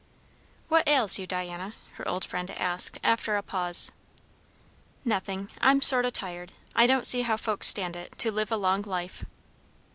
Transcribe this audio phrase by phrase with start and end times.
[0.67, 3.91] "What ails you, Diana?" her old friend asked after a pause.
[5.05, 5.49] "Nothing.
[5.61, 6.53] I'm sort o' tired.
[6.75, 9.23] I don't see how folks stand it, to live a long life."